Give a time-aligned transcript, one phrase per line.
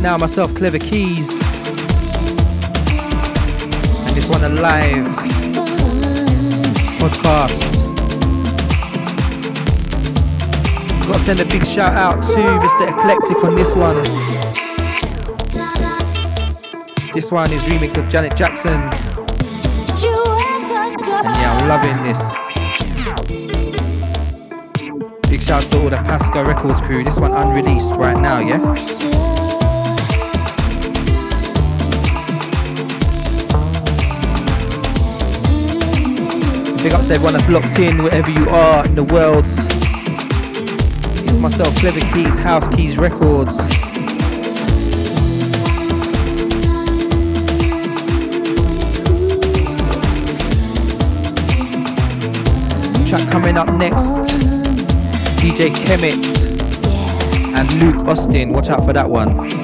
[0.00, 1.28] right now, myself, Klevakeys.
[4.06, 5.06] And this one, a live
[6.98, 7.60] podcast.
[11.06, 12.88] Got to send a big shout out to Mr.
[12.88, 14.04] Eclectic on this one.
[17.12, 18.80] This one is remix of Janet Jackson.
[18.80, 18.90] And
[21.36, 22.20] yeah, I'm loving this.
[25.28, 27.04] Big shout out to all the Pasco Records crew.
[27.04, 29.29] This one unreleased right now, yeah?
[36.82, 39.44] Big up to everyone that's locked in, wherever you are in the world.
[39.44, 43.58] It's myself, Klevakeys, House Keys Records.
[53.06, 54.22] Track coming up next,
[55.36, 56.24] DJ Kemet
[57.58, 58.54] and Luke Austin.
[58.54, 59.59] Watch out for that one.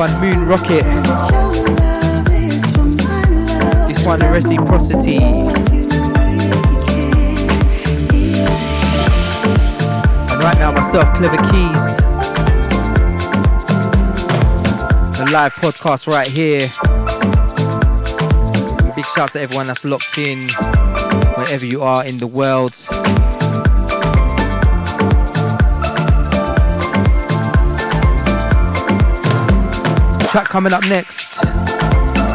[0.00, 0.82] One, Moon Rocket.
[3.86, 5.18] This one, Reciprocity.
[5.18, 5.52] And
[10.42, 11.96] right now, myself, Klevakeys.
[15.18, 16.60] The live podcast right here.
[18.96, 20.48] Big shout out to everyone that's locked in,
[21.36, 22.72] wherever you are in the world.
[30.30, 31.34] Track coming up next.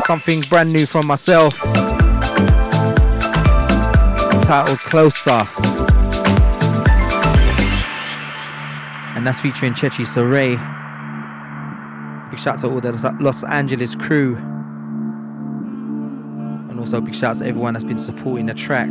[0.05, 1.55] Something brand new from myself.
[4.43, 5.47] Titled Closer.
[9.15, 10.58] And that's featuring Chechi Soray.
[12.29, 14.36] Big shout out to all the Los Angeles crew.
[16.69, 18.89] And also big shout out to everyone that's been supporting the track.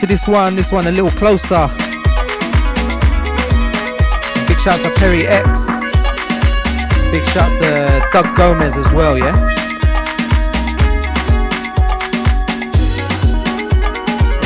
[0.00, 1.68] Into this one, this one a little closer.
[4.48, 5.66] Big shouts to Perry X.
[7.10, 9.36] Big shouts to Doug Gomez as well, yeah?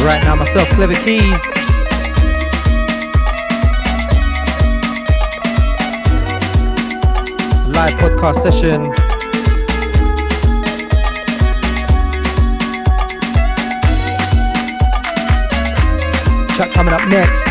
[0.04, 1.38] Right now myself, Klevakeys.
[7.68, 9.13] Live podcast session.
[16.85, 17.44] Coming up next.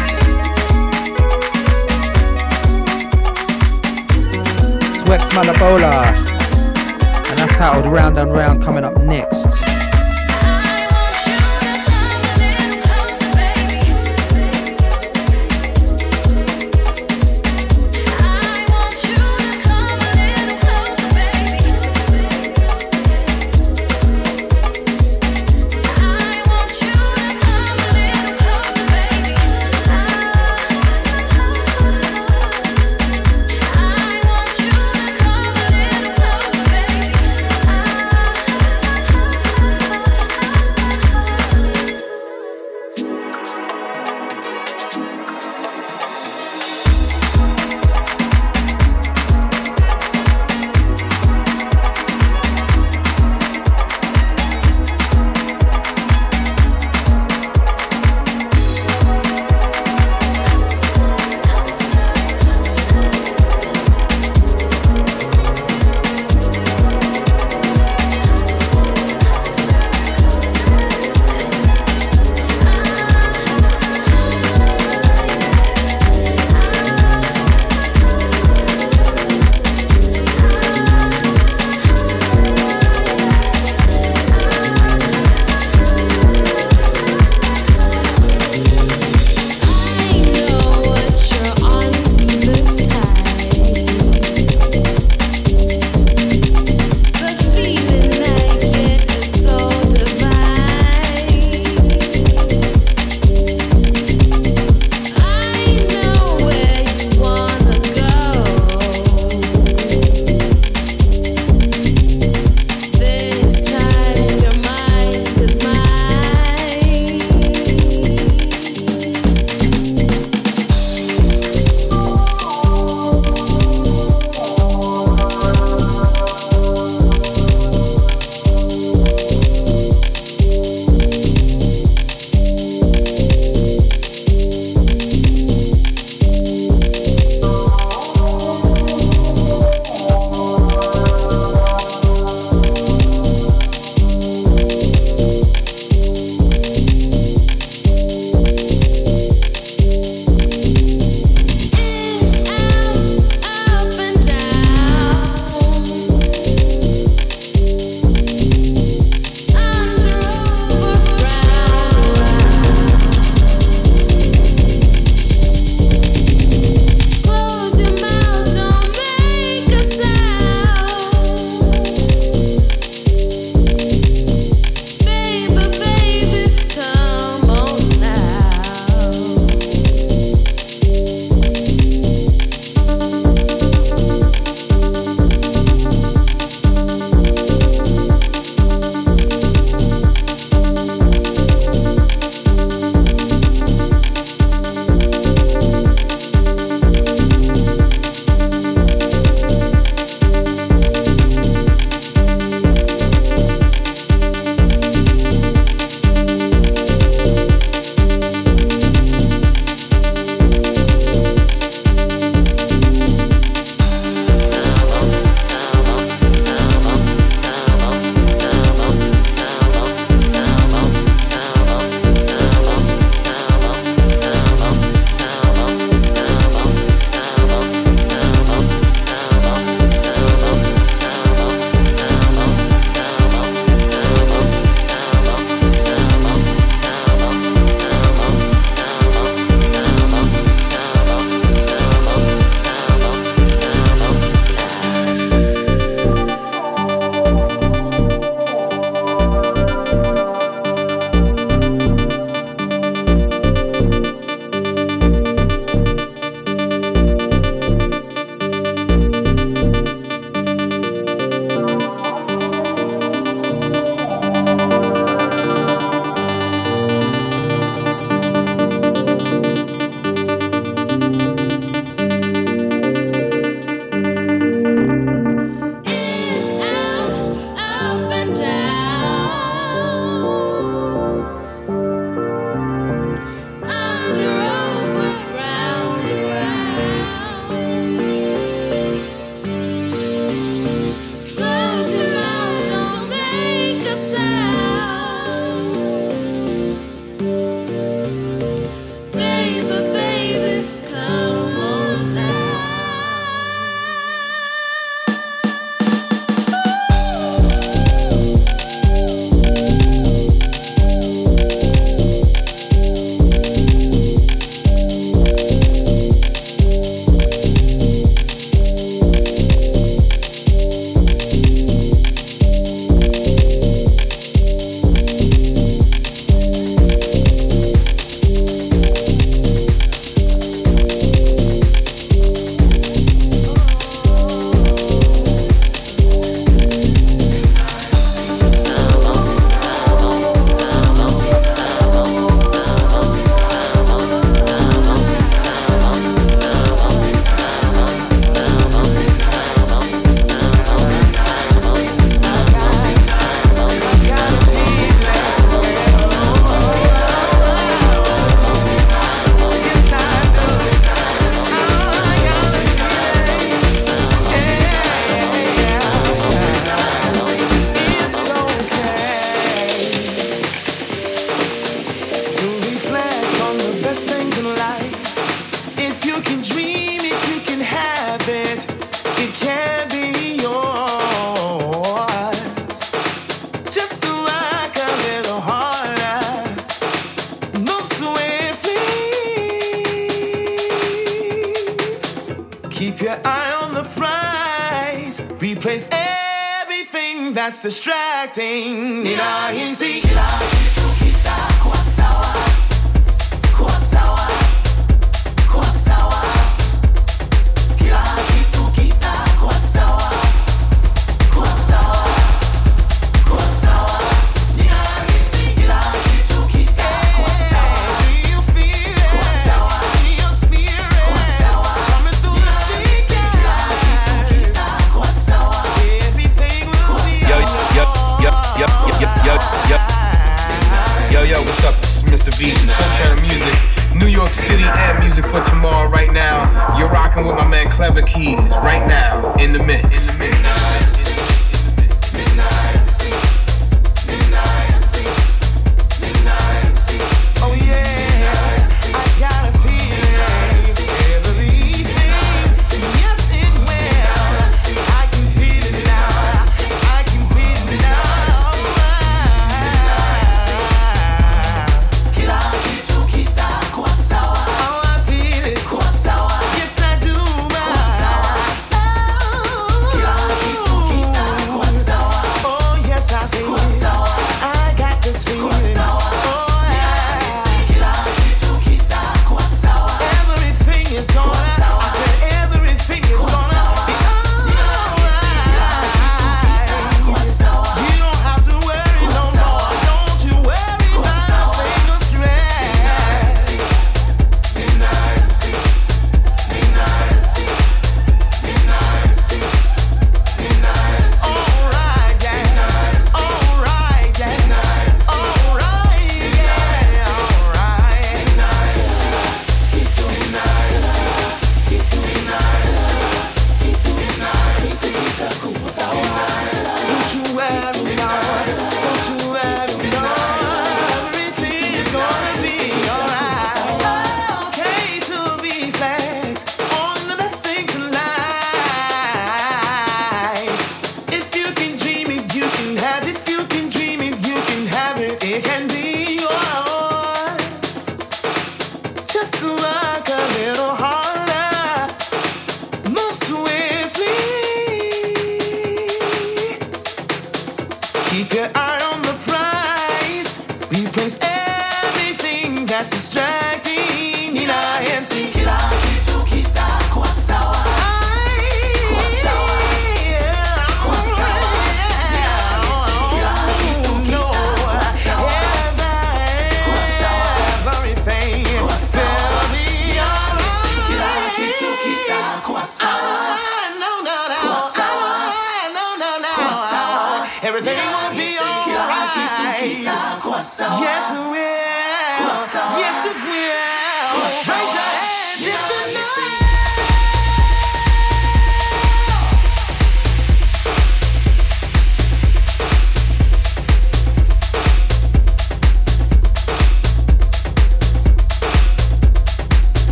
[5.00, 6.16] Swex Malabola.
[7.30, 9.43] And that's titled Round and Round coming up next.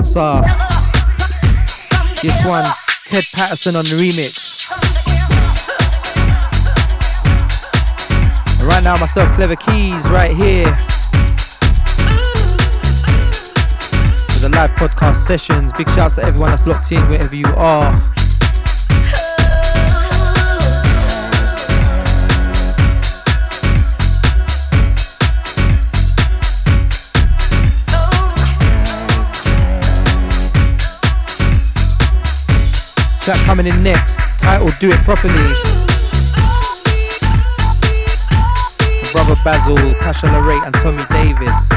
[0.00, 0.40] Answer.
[2.22, 2.64] This one,
[3.04, 4.66] Ted Patterson on the remix.
[8.66, 10.74] Right now, myself, Klevakeys, right here.
[14.32, 15.70] For the live podcast sessions.
[15.74, 18.19] Big shouts to everyone that's locked in wherever you are.
[33.22, 35.34] Track coming in next, titled Do It Properly.
[39.12, 41.68] Brother Basil, Tasha Larate, and Tommy Davis.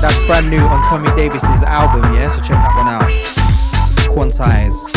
[0.00, 2.28] That's brand new on Tommy Davis's album, yeah?
[2.28, 3.10] So check that one out.
[4.10, 4.89] Quantize.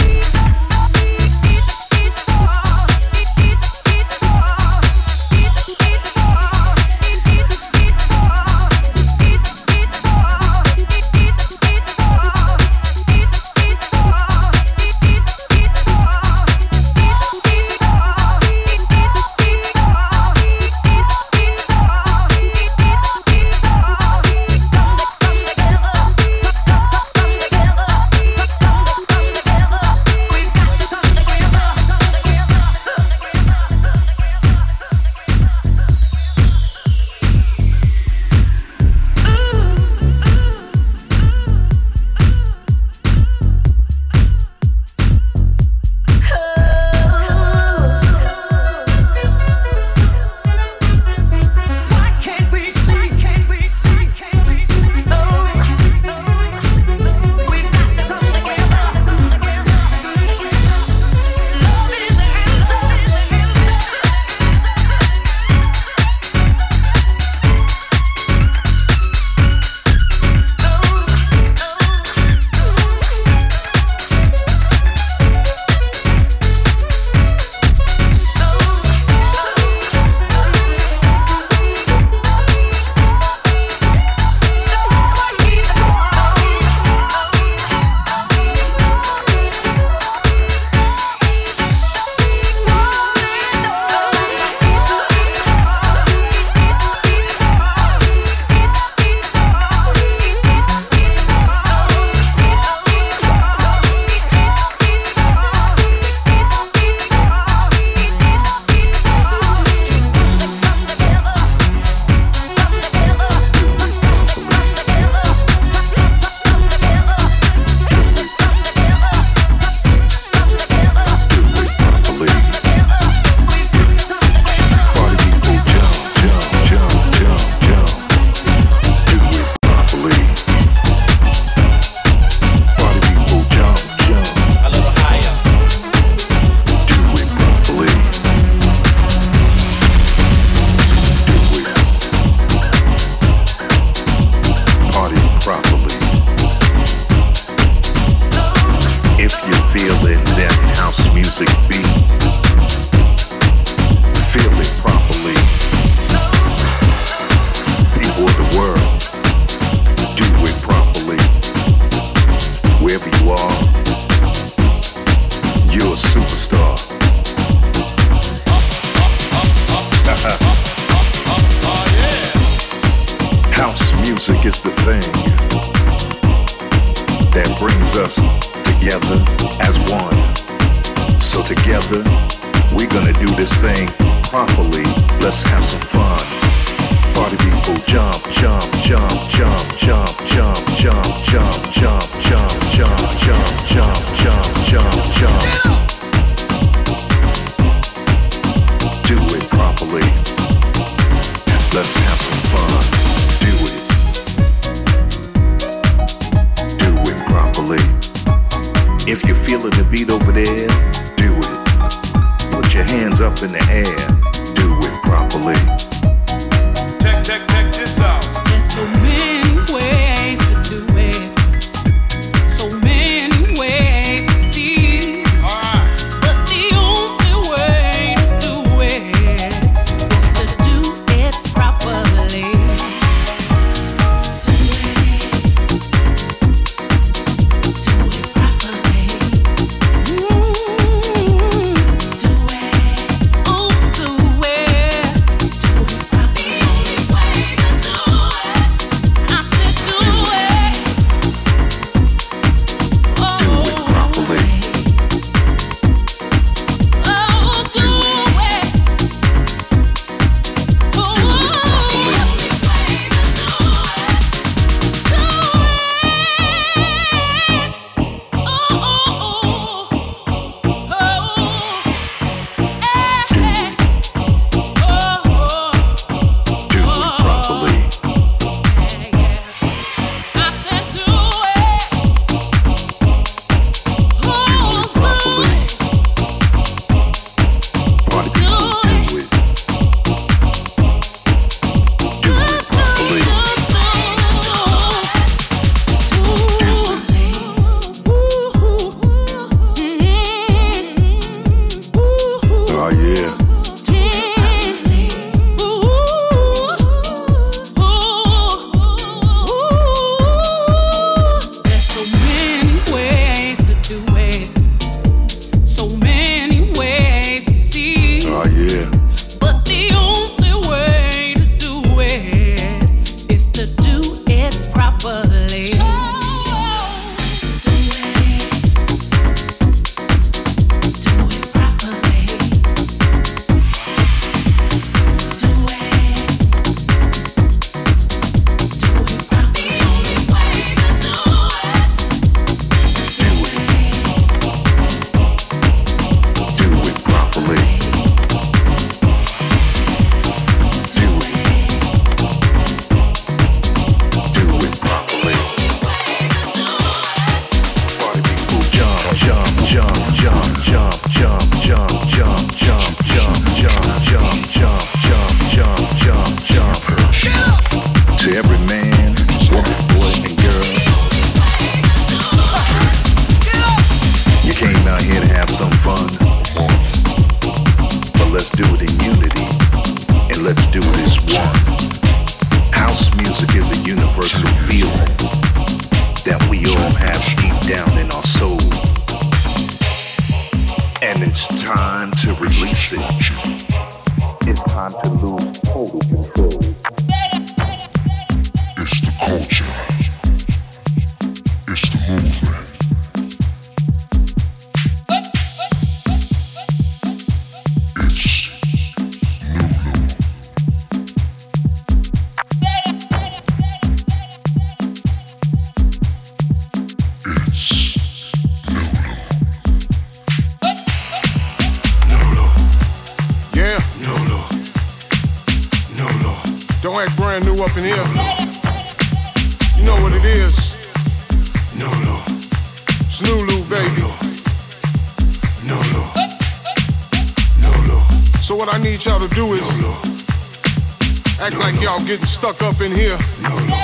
[442.44, 443.76] Stuck up in here No, no.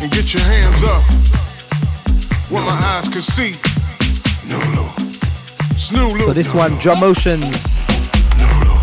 [0.00, 1.02] and get your hands up
[2.48, 3.54] where my eyes can see.
[4.48, 4.84] No, no.
[5.74, 6.26] Snulu.
[6.26, 7.42] So this one, Drum Motions.
[8.38, 8.74] No, no.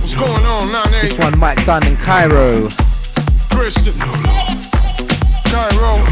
[0.00, 1.00] What's going on, Nane?
[1.02, 2.68] This one, Mike Dunn in Cairo.
[3.50, 3.96] Christian.
[3.96, 4.32] No, no.
[5.44, 6.02] Cairo.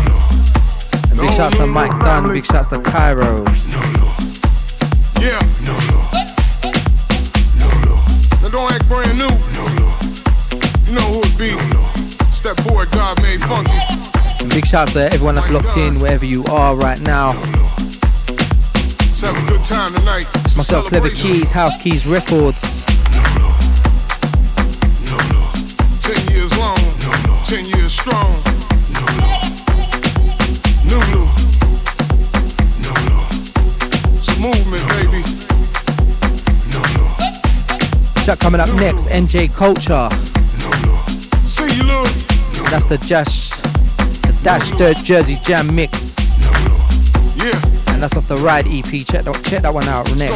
[1.10, 3.42] And big shouts to Mike Dunn, big shouts to Cairo.
[3.42, 4.06] No, no.
[5.18, 5.40] Yeah.
[5.66, 5.98] No, no.
[7.58, 7.96] No, no.
[8.40, 9.43] Now don't act brand new.
[14.74, 17.28] shout to everyone that's locked in wherever you are right now.
[20.56, 22.60] Myself, Klevakeys, House Keys Records.
[26.00, 26.76] Ten years long,
[27.44, 28.32] ten years strong.
[30.90, 30.98] No,
[34.16, 35.22] It's a movement, baby.
[38.24, 40.08] Chuck coming up next, NJ Culture.
[42.70, 43.53] That's the Josh
[44.44, 46.18] Dash Dirt Jersey Jam mix.
[46.18, 46.76] No, no.
[47.42, 47.94] Yeah.
[47.94, 48.84] And that's off the Ride EP.
[48.84, 50.34] Check that, check that one out next.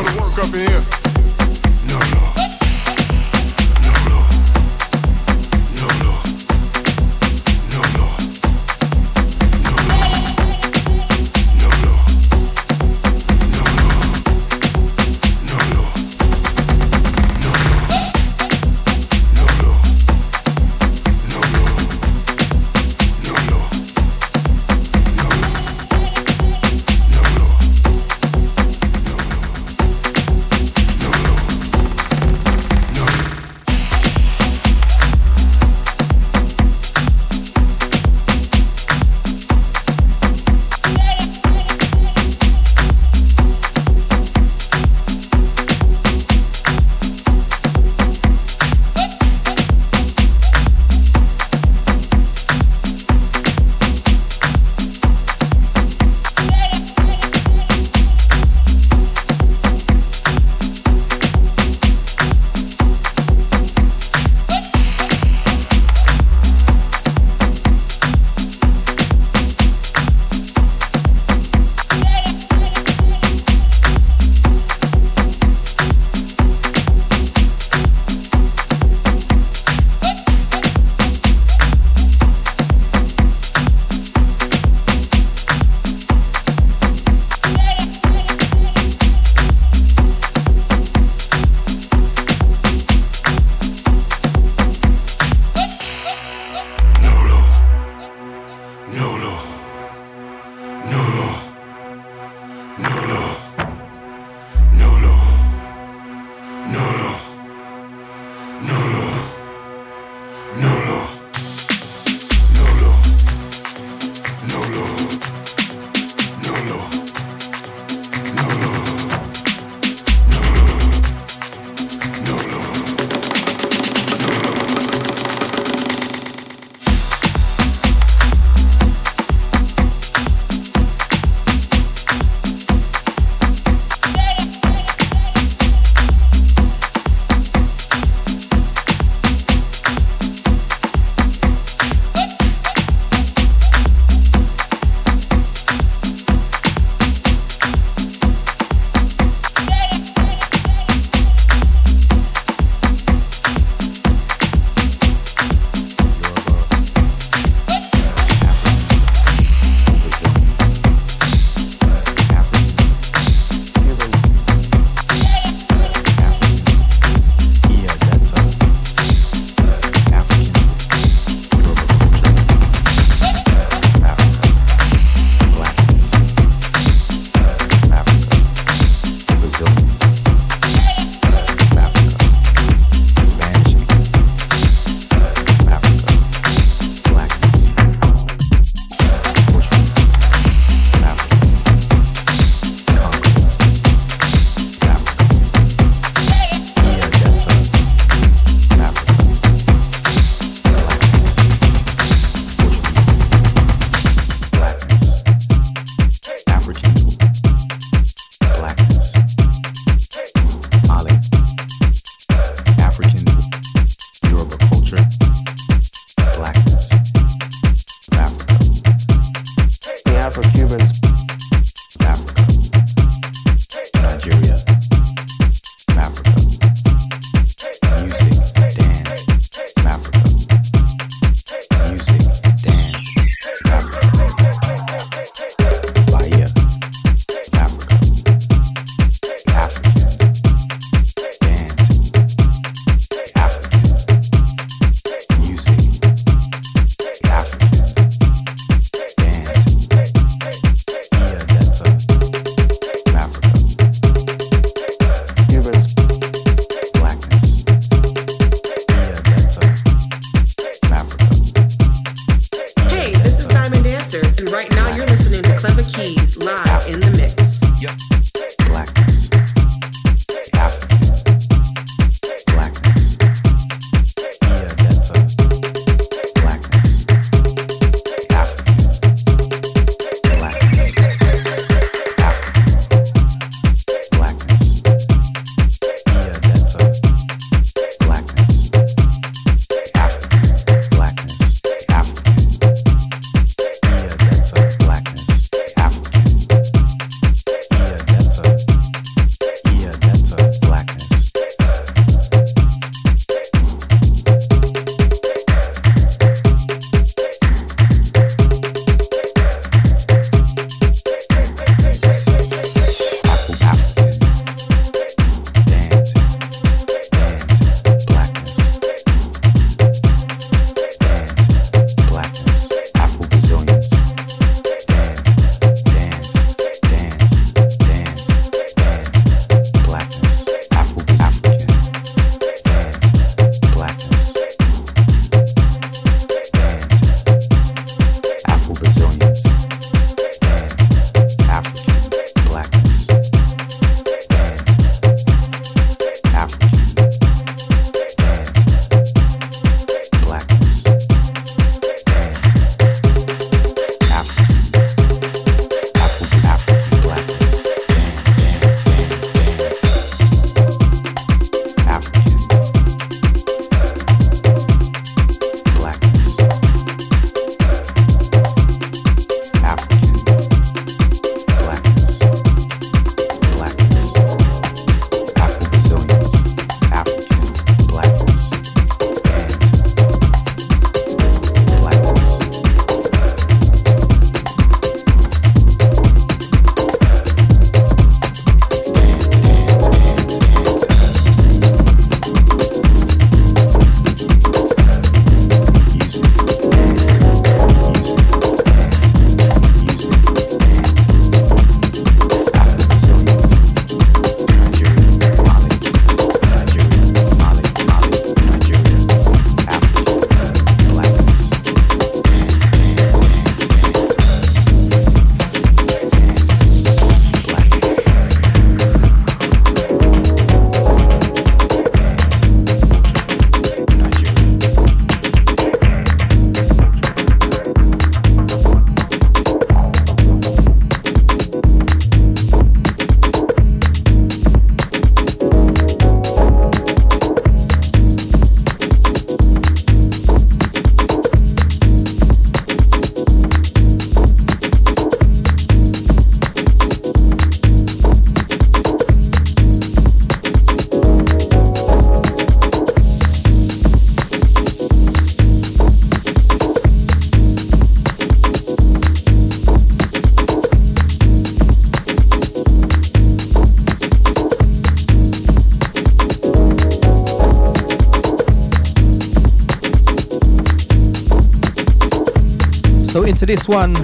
[473.49, 473.94] This one,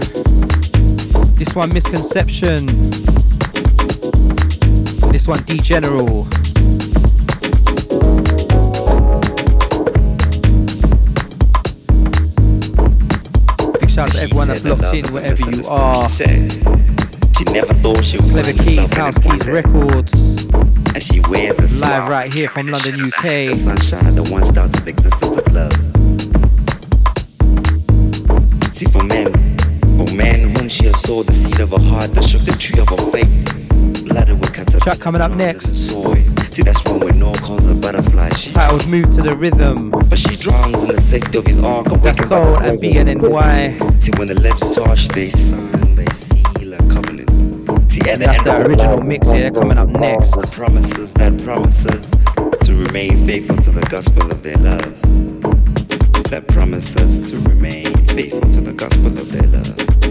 [1.36, 2.64] this one misconception,
[5.12, 6.24] this one degeneral.
[13.80, 16.08] Big shout to everyone that's locked in wherever you are.
[16.08, 16.24] She
[17.52, 19.46] never thought she Klevakeys, House Keys.
[19.46, 20.44] Records,
[20.94, 23.22] And she wears a live right here from London, UK.
[23.22, 25.93] The sunshine that one starts the existence of love.
[31.08, 32.88] Men whom she has sowed the seed of her heart that shook the tree of
[32.88, 35.74] her faith, blooded with cuts Track coming up next.
[35.90, 36.14] Soy.
[36.50, 38.28] See, that's one with no calls a butterfly.
[38.30, 39.90] She Titled Move to the Rhythm.
[39.90, 44.02] but she drowns in the safety of his ark of That's Soul and BNNY.
[44.02, 47.90] See, when the lips touch, they sign, they seal a covenant.
[47.90, 50.52] See, at the That's end the of original mix here coming up next.
[50.52, 52.10] promises that promises
[52.66, 54.84] to remain faithful to the gospel of their love.
[56.30, 60.03] That promises to remain faithful to the gospel of their love.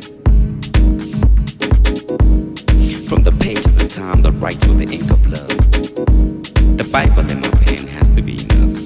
[4.85, 8.77] The ink of love, the Bible in my pen has to be enough.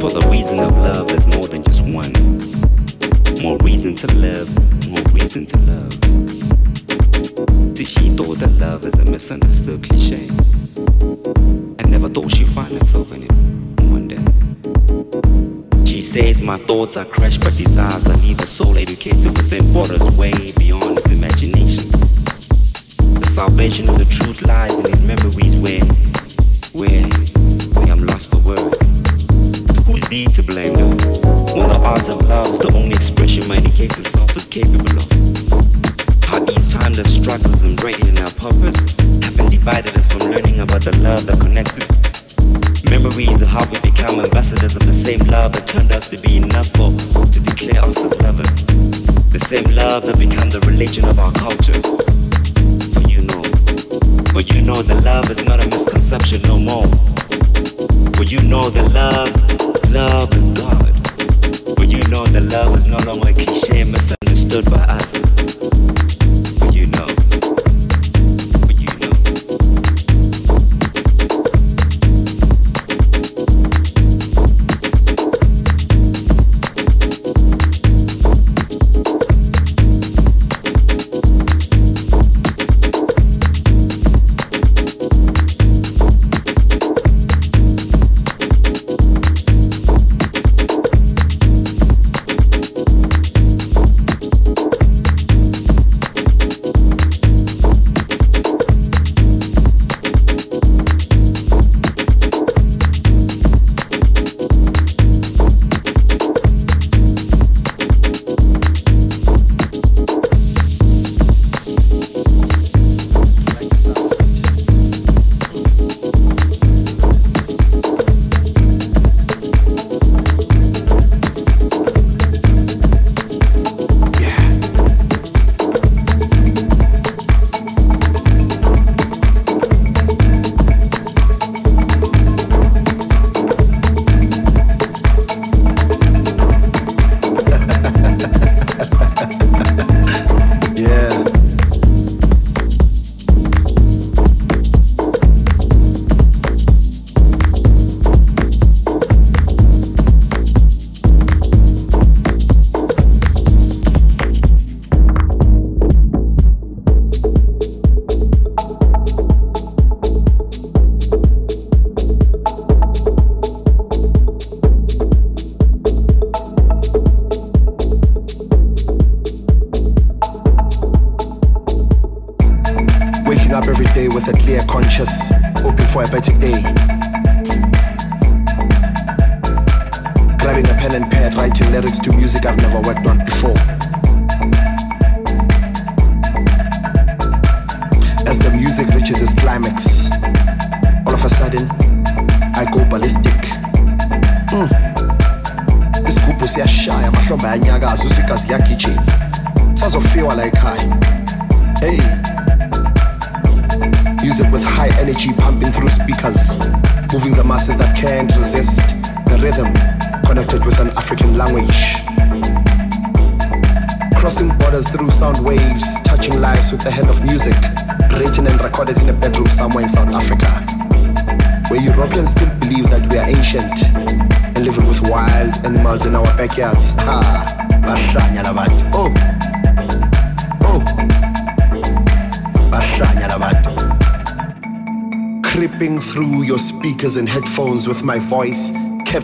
[0.00, 2.12] For the reason of love, there's more than just one.
[3.42, 4.48] More reason to live,
[4.88, 5.92] more reason to love.
[7.76, 10.28] See, she thought that love is a misunderstood cliche.
[11.78, 13.32] I never thought she'd find herself in it
[13.88, 14.24] one day.
[15.90, 20.32] She says my thoughts are crushed, but desires are a soul educated within waters way
[20.58, 21.90] beyond its imagination.
[23.20, 24.42] The salvation of the truth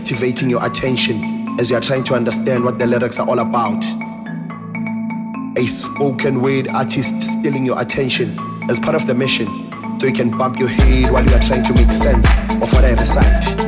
[0.07, 3.83] captivating your attention as you are trying to understand what the lyrics are all about
[5.57, 8.39] a spoken word artist stealing your attention
[8.69, 9.47] as part of the mission
[9.99, 12.85] so you can bump your head while you are trying to make sense of what
[12.85, 13.66] I recite.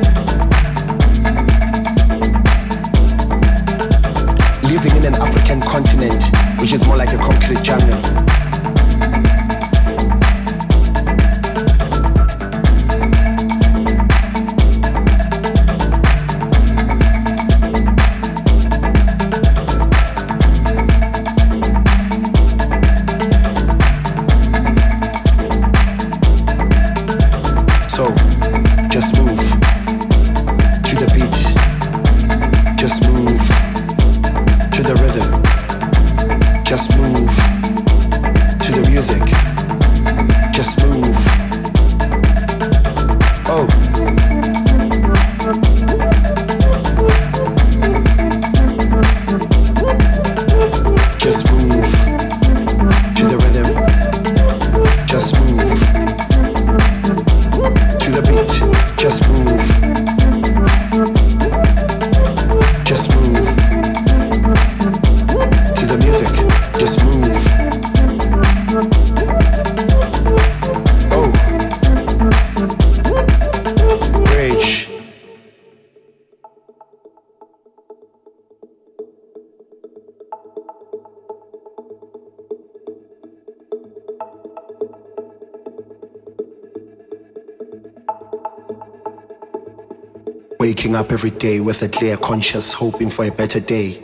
[91.20, 94.02] Every day with a clear conscience, hoping for a better day.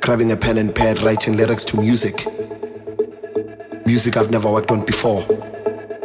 [0.00, 2.26] Grabbing a pen and pad, writing lyrics to music.
[3.84, 5.26] Music I've never worked on before.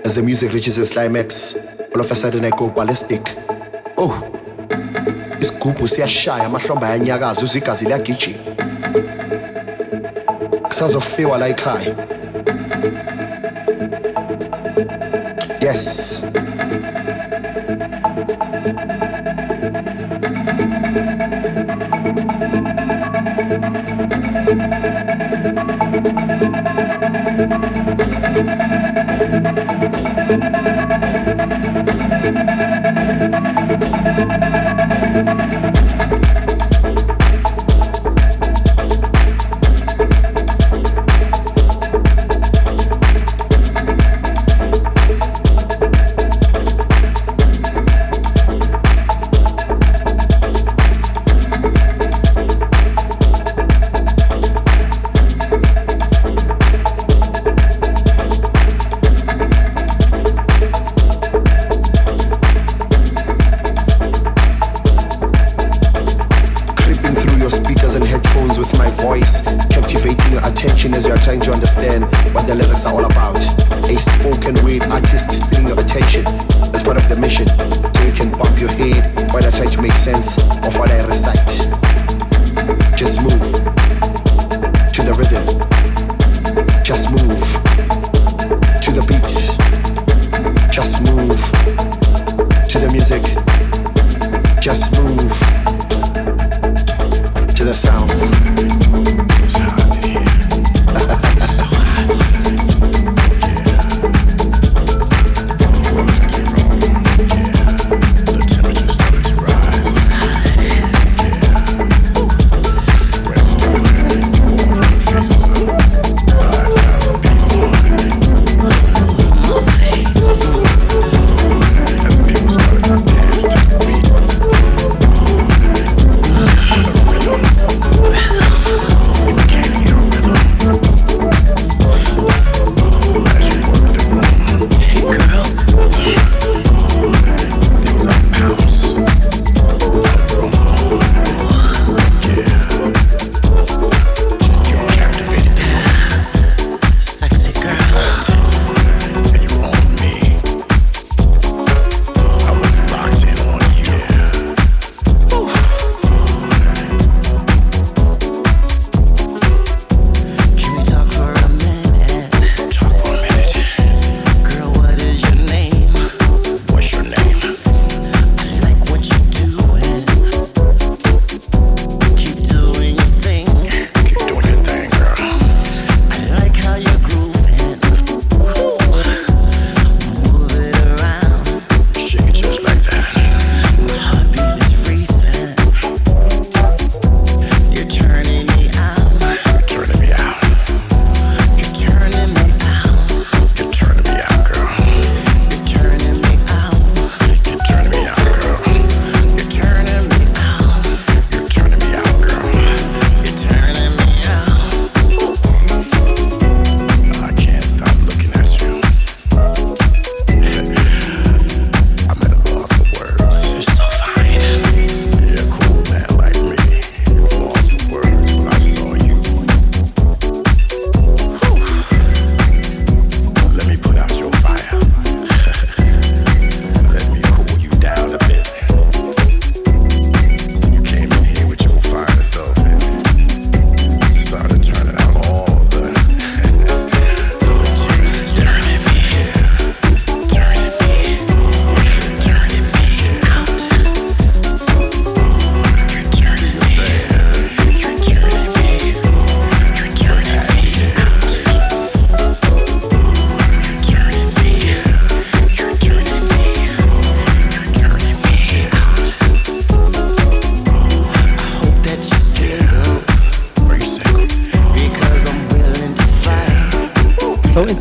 [0.04, 1.56] As the music reaches its climax,
[1.96, 3.22] all of a sudden I go ballistic.
[3.98, 4.12] Oh,
[5.40, 8.40] isigubhu siyashaya amahlombe ayanyakaza uzwe igazi liyagijima
[10.68, 11.96] kusazofiwa la ekhaya
[15.62, 16.21] yes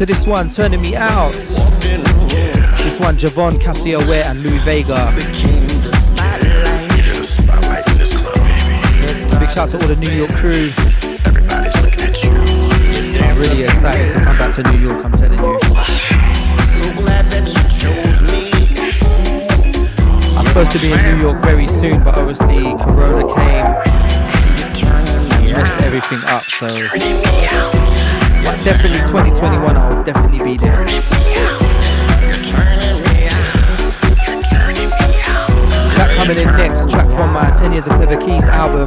[0.01, 1.35] Into this one, turning me out.
[1.35, 5.13] This one, Javon Cassio Ware and Louie Vega.
[5.15, 5.27] Big
[9.51, 10.73] shout out to all the New York crew.
[13.21, 15.59] I'm really excited to come back to New York, I'm telling you.
[20.35, 23.67] I'm supposed to be in New York very soon, but obviously Corona came
[24.87, 26.69] and messed everything up, so
[28.65, 30.87] definitely 2021 I'll definitely be there.
[35.95, 38.87] Track coming in next, track from my 10 Years of Klevakeys album,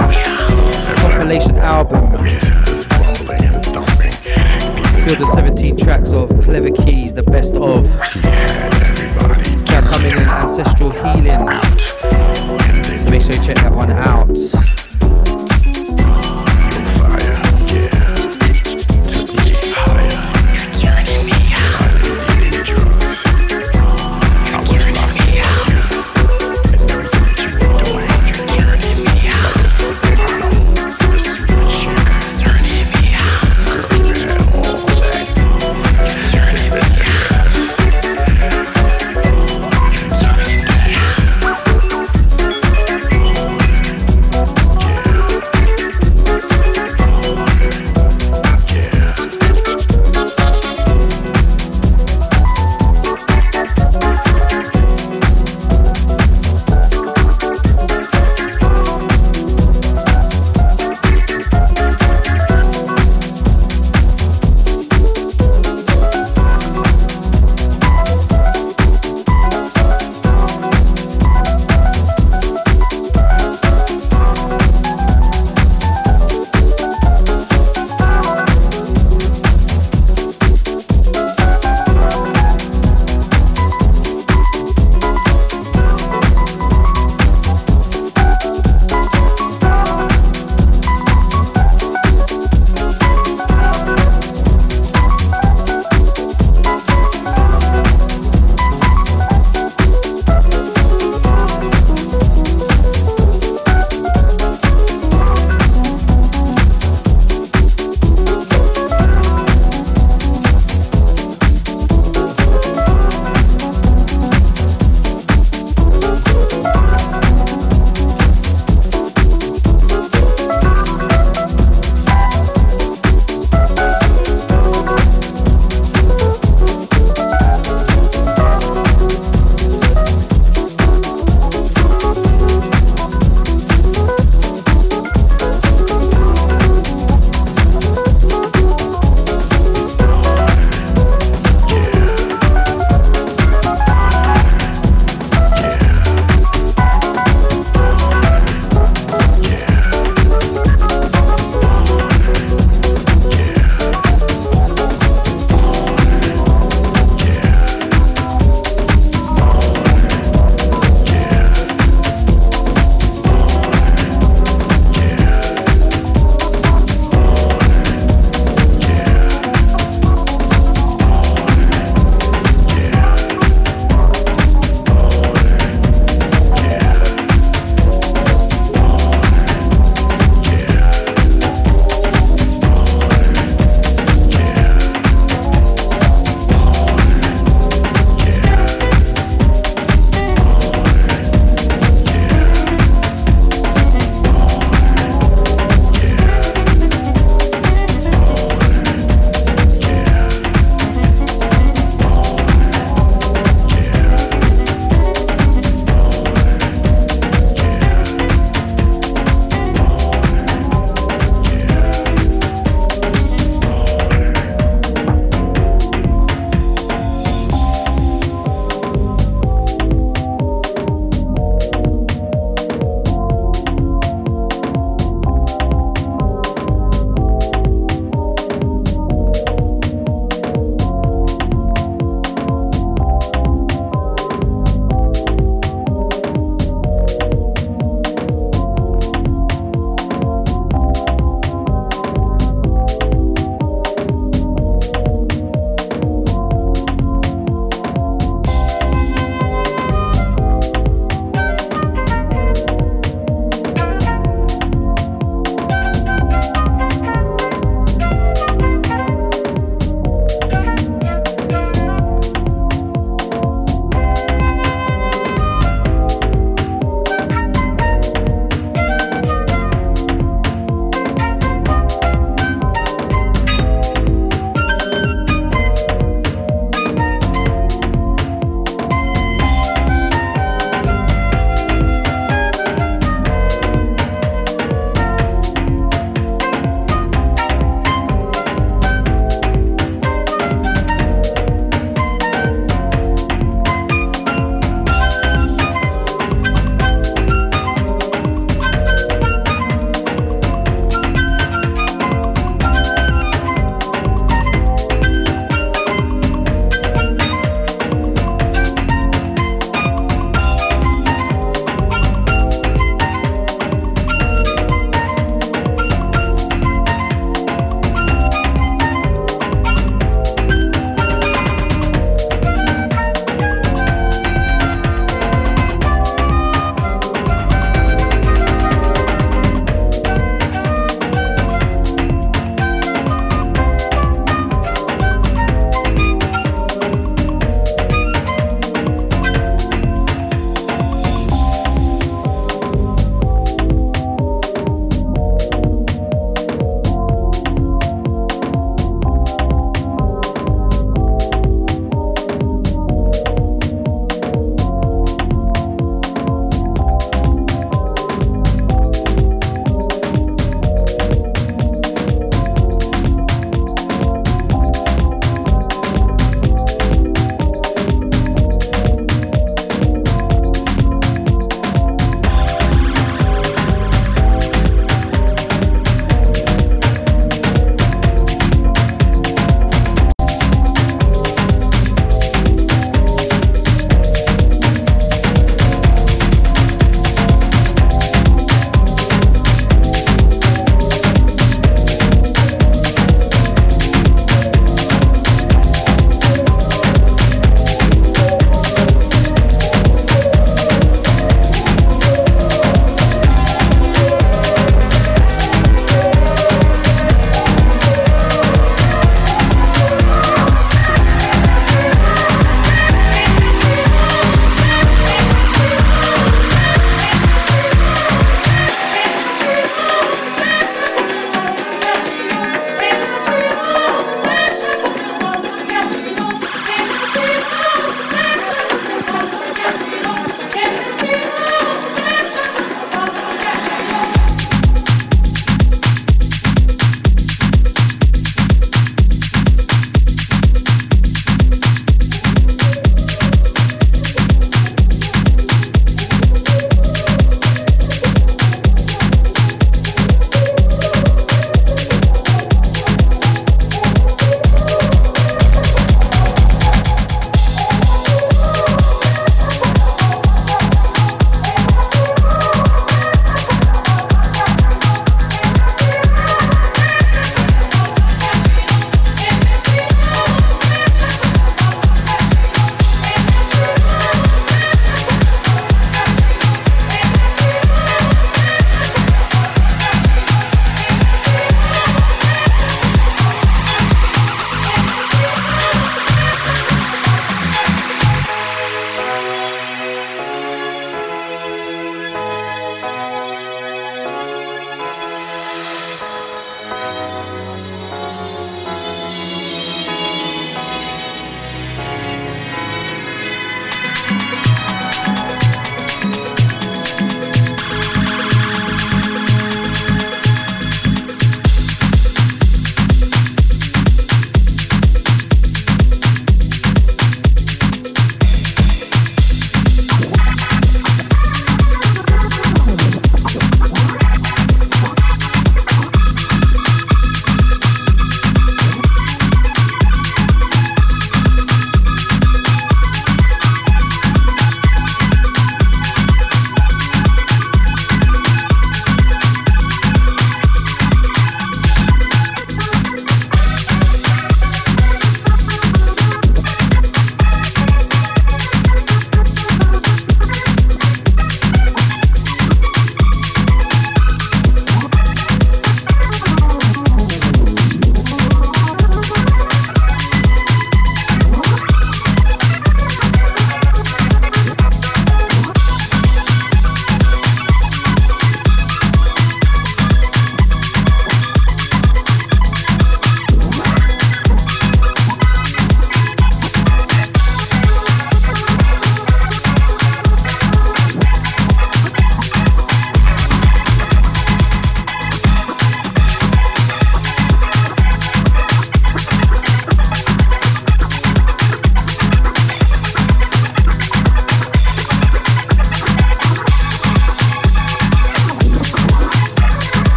[0.97, 2.11] compilation album.
[5.05, 7.85] Filled with 17 tracks of Klevakeys, the best of.
[9.65, 11.45] Track coming in, Ancestral Healing.
[13.09, 14.62] Make sure you check that one out.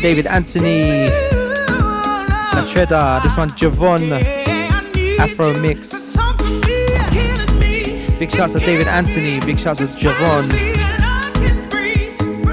[0.00, 1.06] One David Anthony.
[2.54, 3.20] La Cheddar.
[3.22, 4.10] This one Javon.
[5.18, 6.16] Afro Mix.
[8.18, 9.40] Big shouts to David Anthony.
[9.40, 10.48] Big shouts to Javon.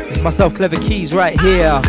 [0.09, 1.79] It's myself, Klevakeys, right here.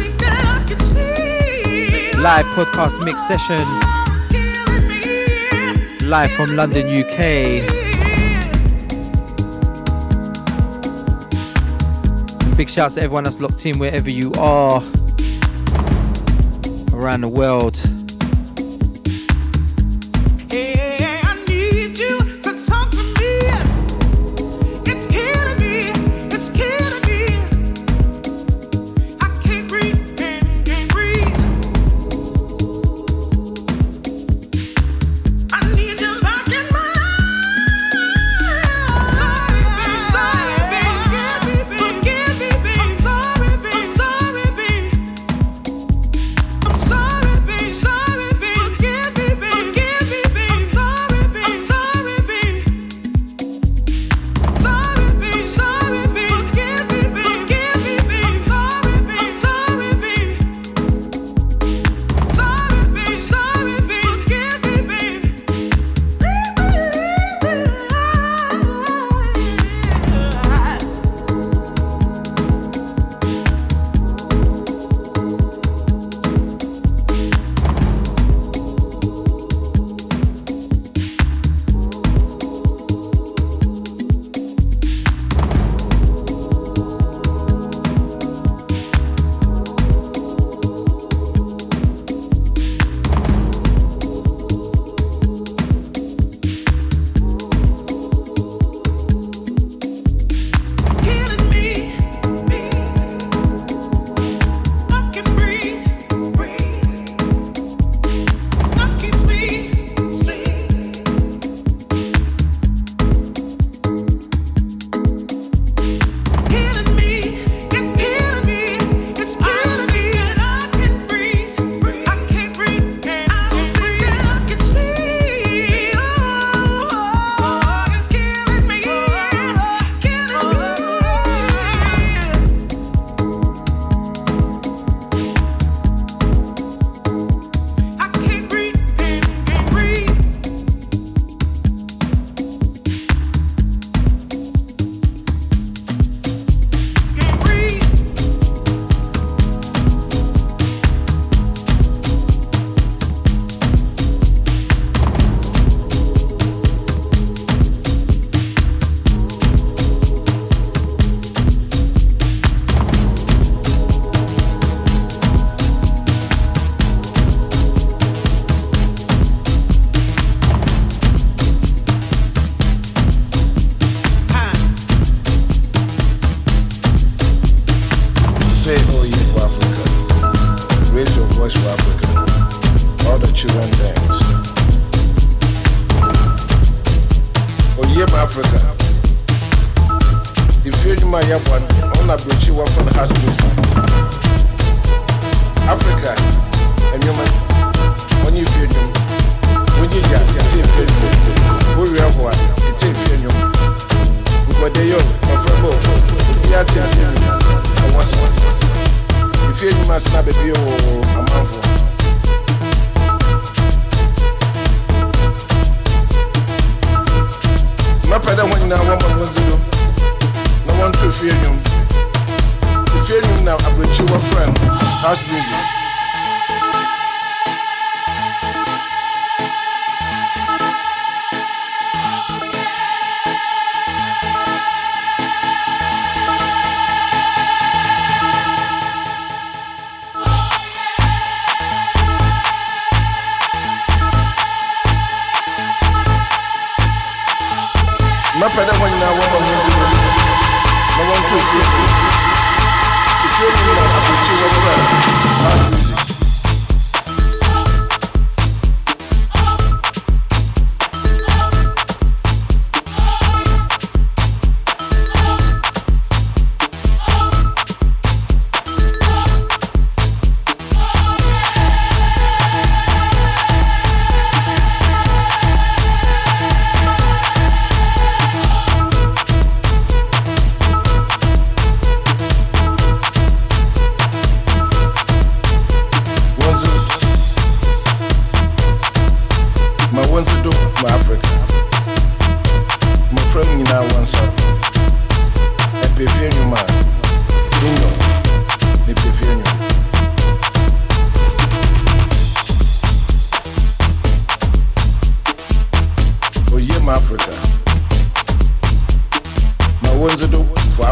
[2.23, 3.59] Live podcast mix session.
[6.09, 7.75] Live from London, UK.
[12.57, 14.83] big shouts to everyone that's locked in wherever you are
[16.99, 17.88] around the world.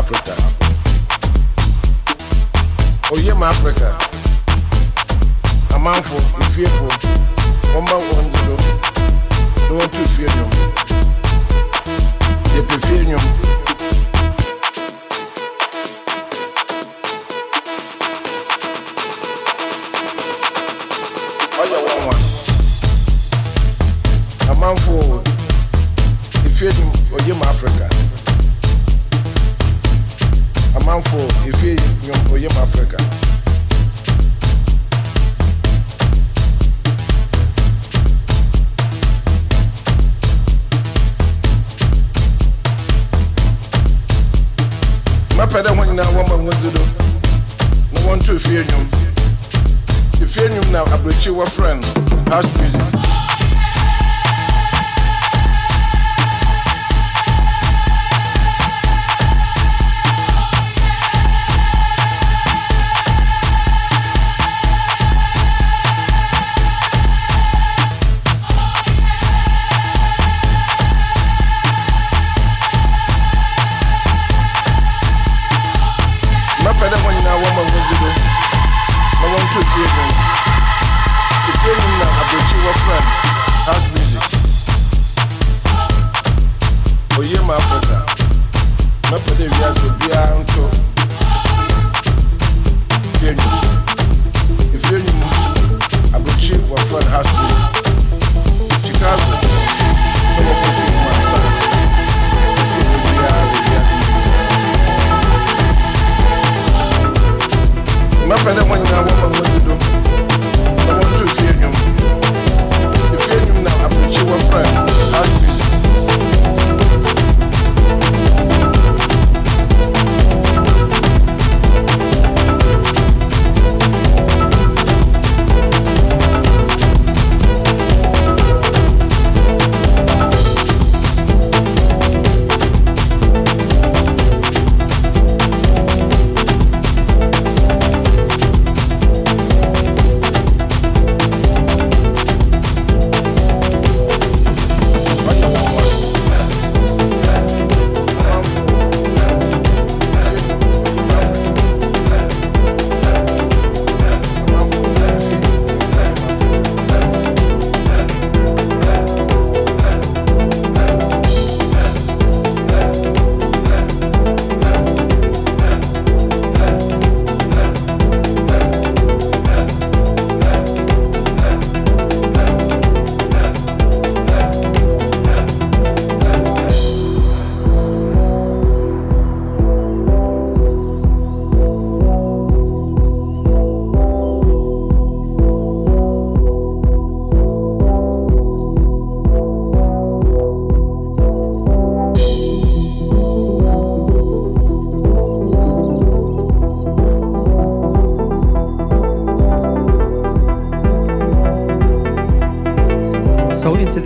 [0.07, 0.35] Africa.
[3.13, 3.97] Oye ma Africa.
[5.75, 6.87] Amanfo, ifiefo,
[7.75, 7.97] wọ́n bá
[9.69, 10.96] don't you fear tún ifiefo.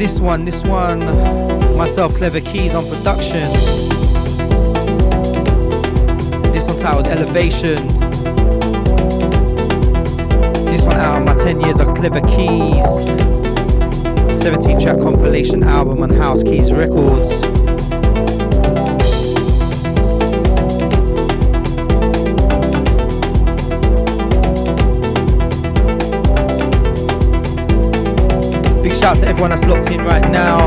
[0.01, 1.01] this one, this one,
[1.77, 3.53] myself, Klevakeys on production.
[6.55, 7.87] This one titled Elevation.
[10.65, 12.83] This one out of my 10 years of Klevakeys.
[14.43, 17.50] 17 track compilation album on House Keys Records.
[30.11, 30.60] right now.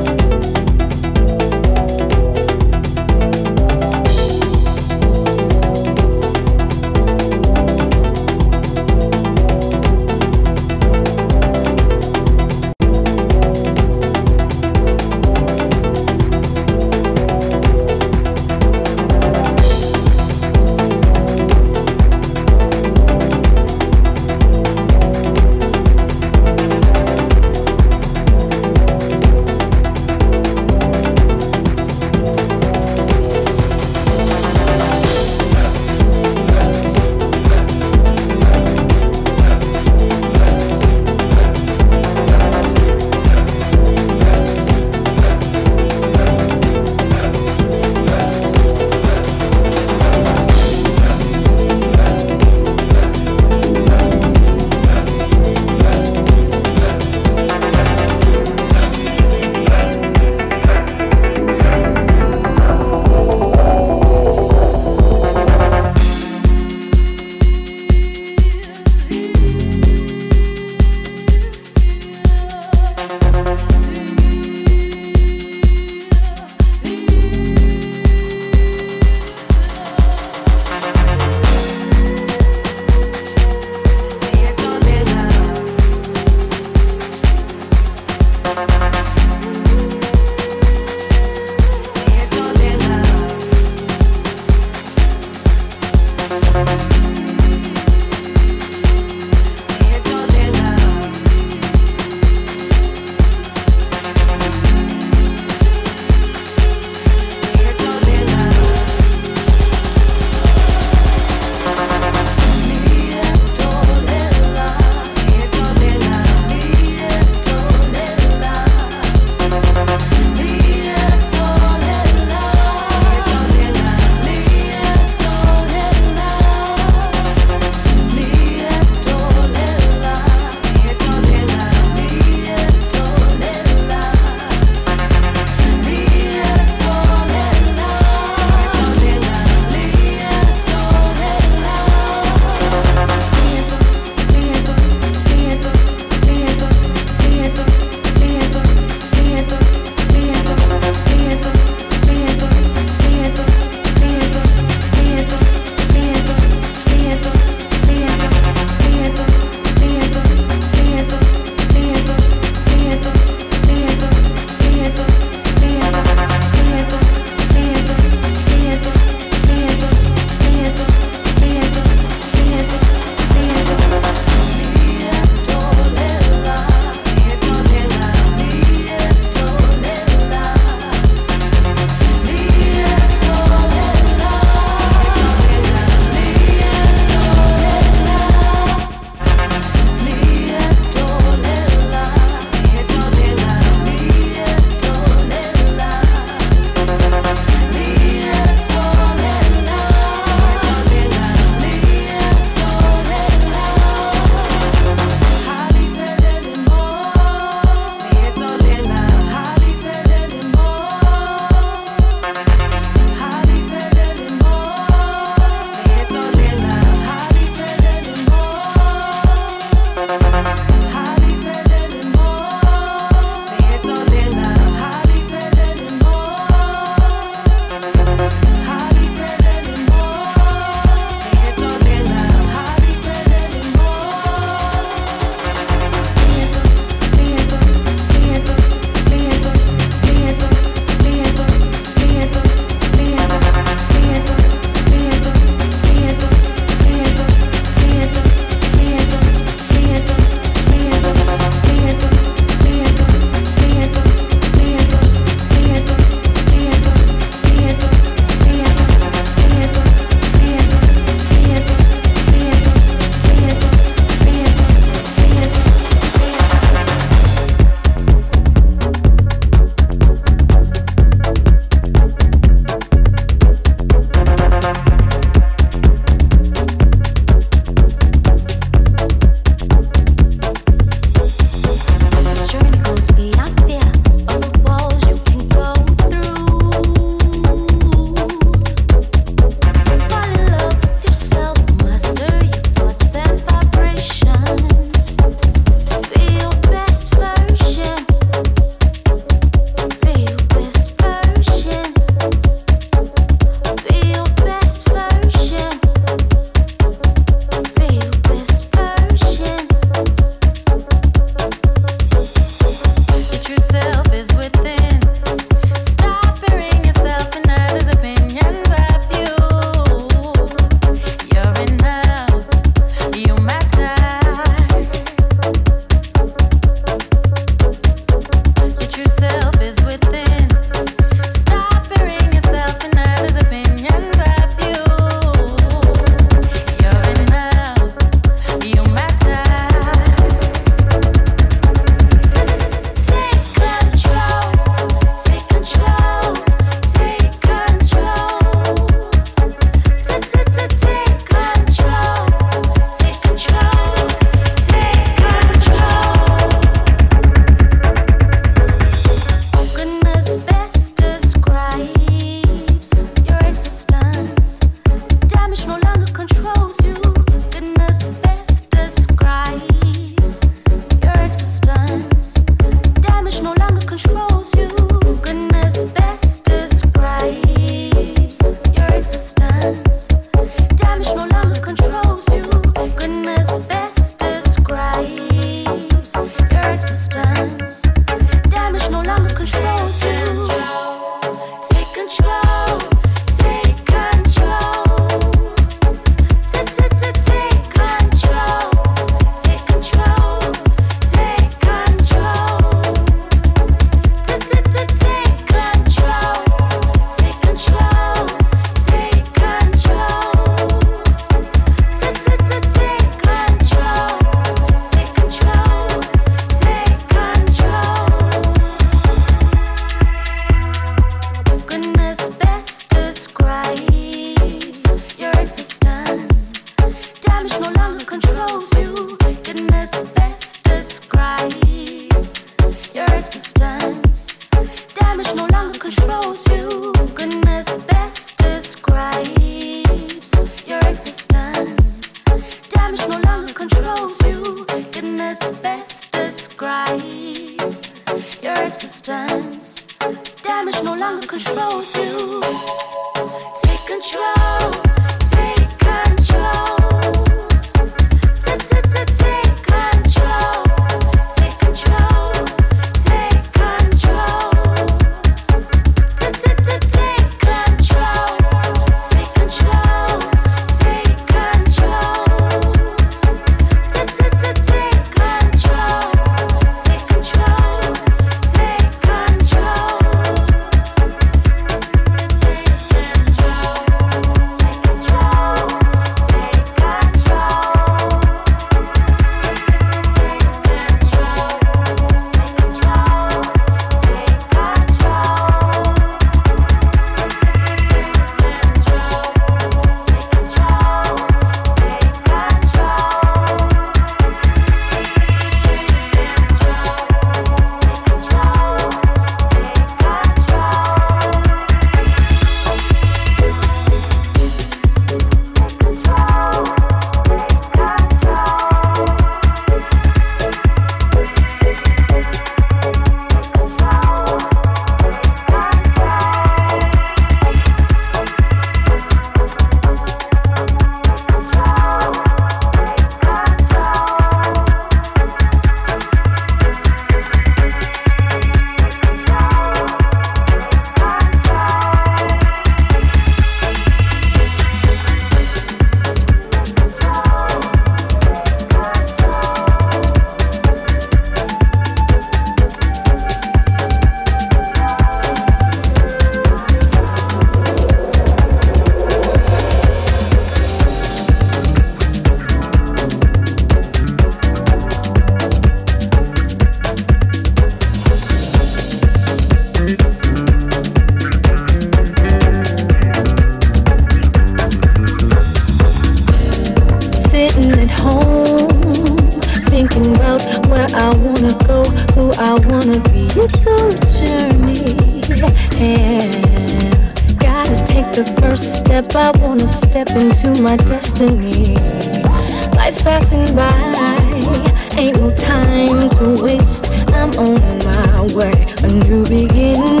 [598.88, 600.00] a new beginning.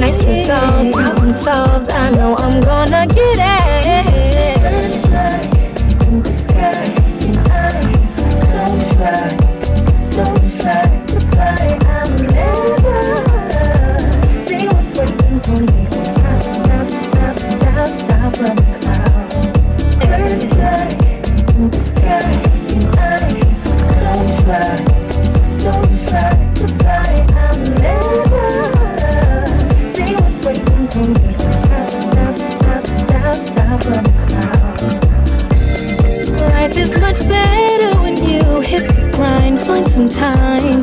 [0.00, 1.90] Nice results, problem solved.
[1.90, 3.69] I know I'm gonna get it.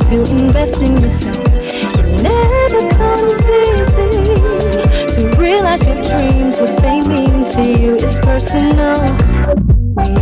[0.08, 1.36] to invest in yourself.
[1.46, 4.10] It never comes easy
[5.14, 8.96] to realize your dreams, what they mean to you is personal.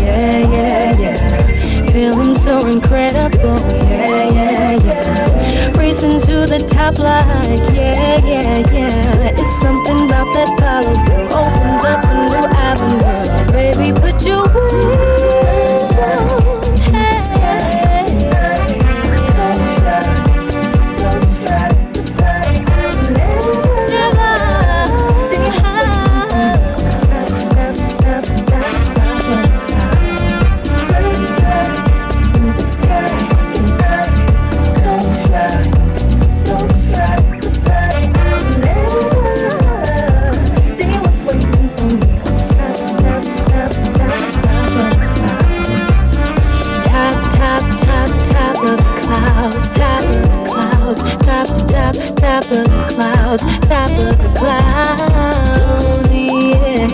[0.03, 1.93] Yeah, yeah, yeah.
[1.93, 3.61] Feeling so incredible.
[3.87, 5.79] Yeah, yeah, yeah.
[5.79, 9.31] Racing to the top, like, yeah, yeah, yeah.
[9.31, 11.29] It's something about that follow through.
[11.31, 13.53] Opens up a new avenue.
[13.53, 16.46] Baby, put your wings down.
[52.47, 56.87] top of the clouds, top of the clouds, yeah.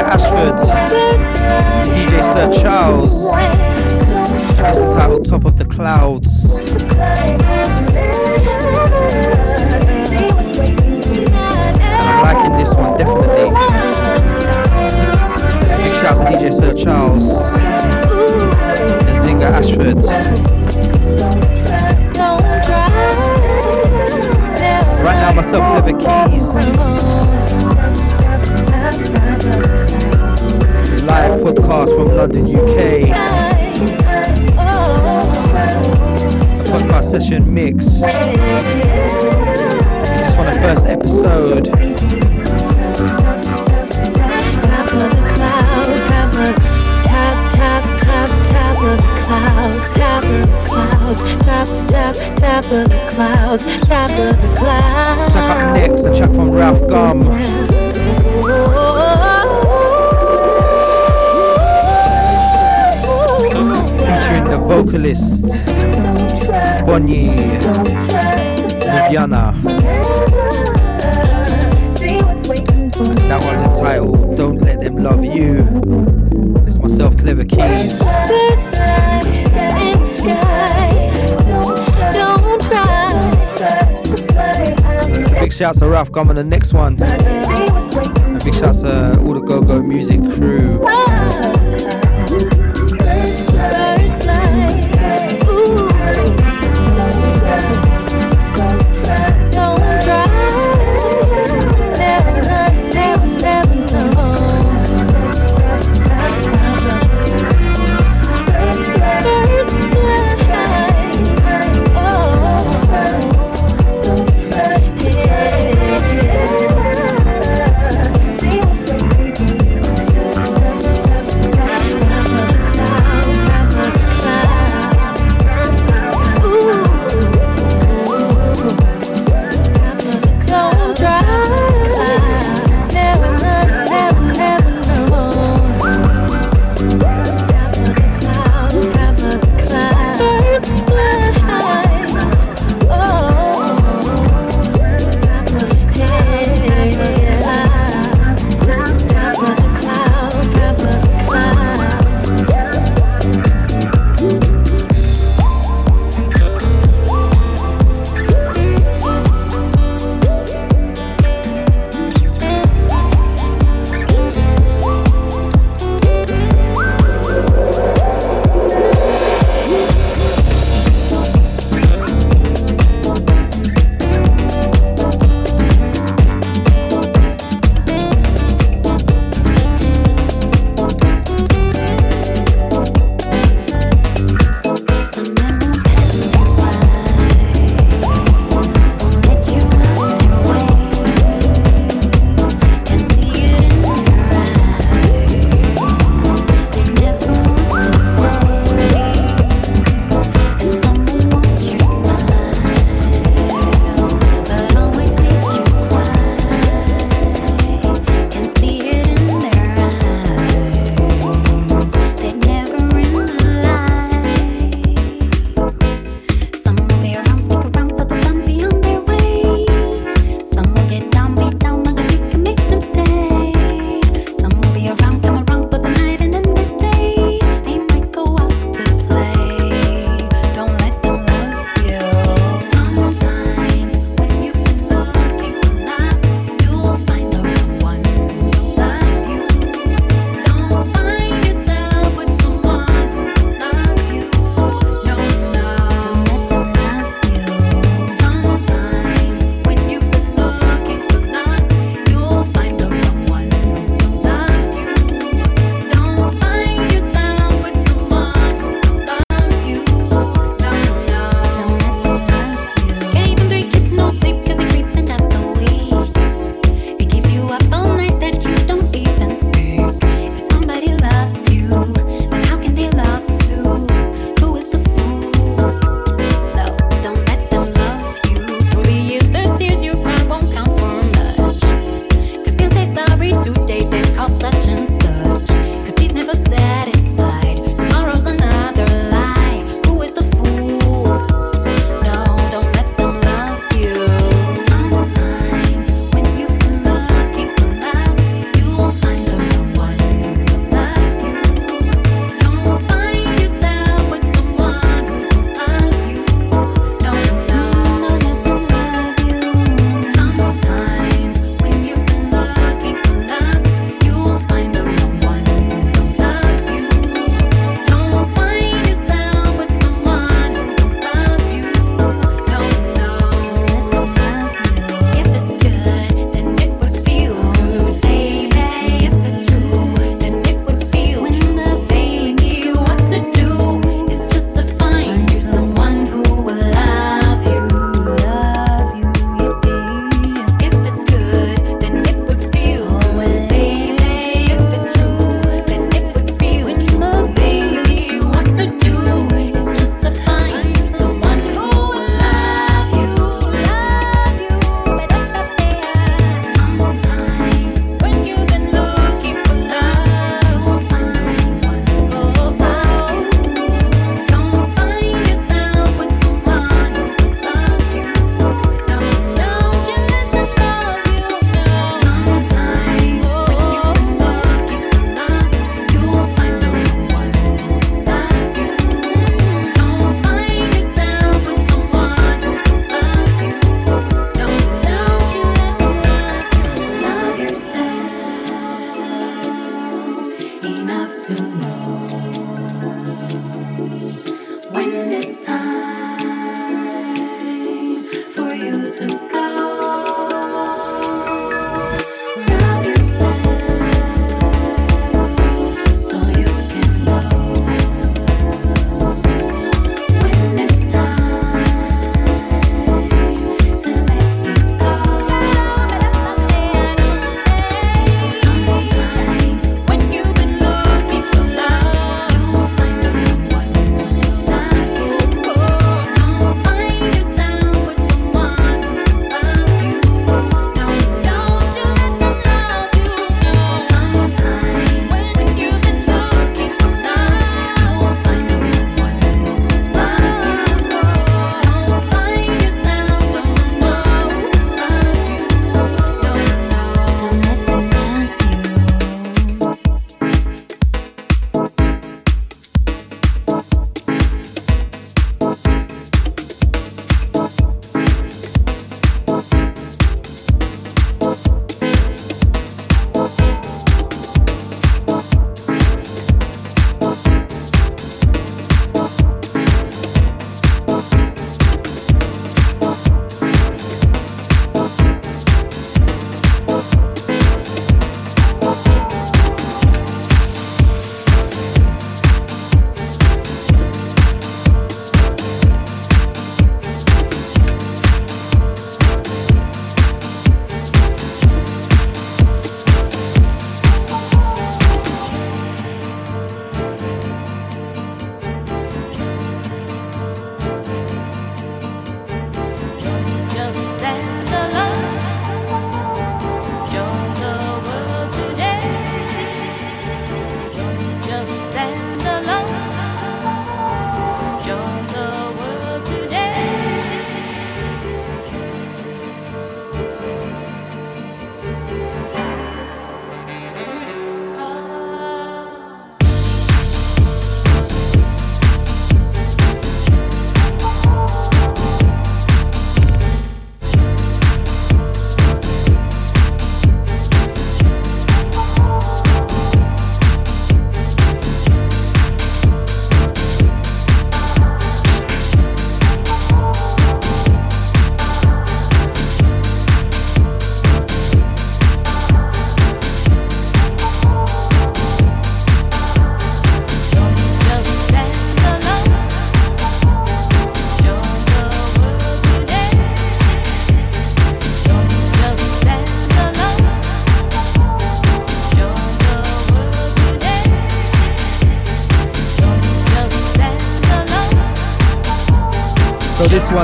[0.00, 0.56] Ashford,
[1.94, 3.17] DJ Sir Charles
[5.78, 6.44] clouds.
[6.50, 7.38] I'm
[12.24, 13.50] liking this one definitely.
[15.84, 17.30] Big shout to DJ Sir Charles
[19.06, 20.02] and Zinger Ashford.
[25.04, 26.46] Right now myself Klevakeys.
[31.06, 33.57] Live podcast from London, UK.
[35.58, 35.60] A
[36.62, 37.84] podcast session mix.
[37.84, 38.12] This
[40.36, 41.64] one, the first episode.
[41.64, 41.74] Top
[44.92, 46.54] of the clouds, top of
[47.02, 52.86] top, top, top, top of the clouds, top of the clouds, top, top, top of
[52.88, 55.34] the clouds, top of the clouds.
[55.74, 57.18] Next, a track from Ralf Gum.
[58.44, 59.27] Oh,
[64.28, 65.42] Featuring the vocalist
[66.84, 67.28] Bonnie
[68.84, 69.54] Viviana.
[73.24, 75.60] That one's entitled Don't Let Them Love You.
[76.66, 78.00] It's myself, Klevakeys.
[85.24, 87.02] So big shouts to Ralf Gum on the next one.
[87.02, 90.86] And big shouts to all the Go Go Music crew.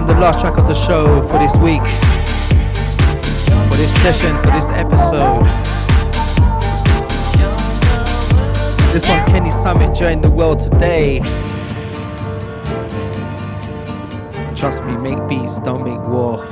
[0.07, 1.81] The last track of the show for this week,
[3.71, 5.45] for this session, for this episode.
[8.93, 11.21] This one, Kenny Summit joined the world today.
[14.55, 16.47] Trust me, make peace, don't make war.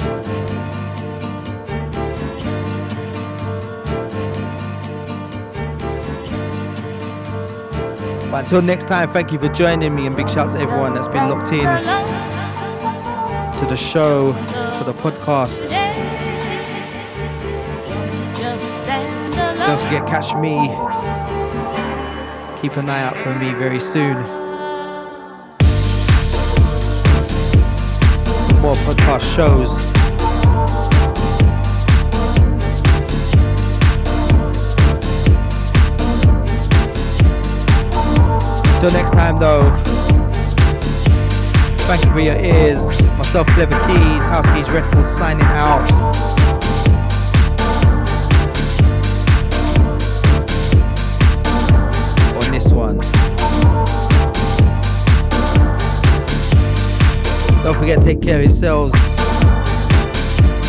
[8.30, 11.08] But until next time, thank you for joining me and big shouts to everyone that's
[11.08, 12.21] been locked in
[13.72, 14.32] the show,
[14.76, 15.60] to the podcast.
[19.56, 20.58] Don't forget, catch me.
[22.60, 24.16] Keep an eye out for me very soon.
[28.60, 29.70] More podcast shows.
[38.82, 40.01] Till next time, though.
[41.92, 43.02] Thank you for your ears.
[43.18, 45.82] Myself, Klevakeys, House Keys Records signing out.
[52.42, 52.96] On this one.
[57.62, 58.94] Don't forget, take care of yourselves.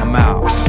[0.01, 0.62] I'm out.